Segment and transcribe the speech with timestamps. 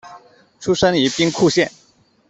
[0.59, 1.71] 出身于兵库县。